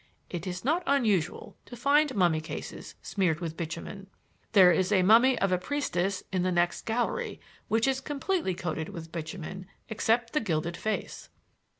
[0.31, 4.07] It is not unusual to find mummy cases smeared with bitumen;
[4.53, 8.89] there is a mummy of a priestess in the next gallery which is completely coated
[8.89, 11.29] with bitumen except the gilded face.